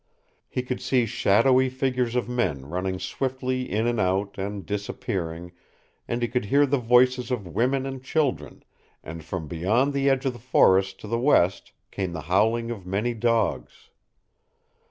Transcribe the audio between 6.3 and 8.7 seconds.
hear the voices of women and children,